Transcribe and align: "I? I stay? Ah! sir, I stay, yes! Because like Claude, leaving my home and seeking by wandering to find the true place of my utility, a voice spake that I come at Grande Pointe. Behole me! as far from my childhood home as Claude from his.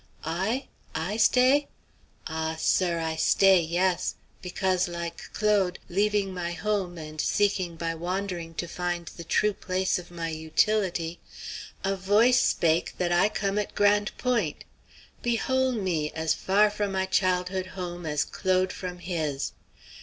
"I? 0.25 0.65
I 0.95 1.17
stay? 1.17 1.67
Ah! 2.25 2.55
sir, 2.57 2.97
I 2.97 3.15
stay, 3.17 3.61
yes! 3.61 4.15
Because 4.41 4.87
like 4.87 5.31
Claude, 5.31 5.77
leaving 5.89 6.33
my 6.33 6.53
home 6.53 6.97
and 6.97 7.21
seeking 7.21 7.75
by 7.75 7.93
wandering 7.93 8.55
to 8.55 8.67
find 8.67 9.05
the 9.09 9.23
true 9.23 9.53
place 9.53 9.99
of 9.99 10.09
my 10.09 10.29
utility, 10.29 11.19
a 11.83 11.95
voice 11.95 12.41
spake 12.41 12.95
that 12.97 13.11
I 13.11 13.29
come 13.29 13.59
at 13.59 13.75
Grande 13.75 14.11
Pointe. 14.17 14.63
Behole 15.21 15.73
me! 15.79 16.11
as 16.13 16.33
far 16.33 16.71
from 16.71 16.93
my 16.93 17.05
childhood 17.05 17.67
home 17.77 18.07
as 18.07 18.25
Claude 18.25 18.73
from 18.73 18.97
his. 18.97 19.51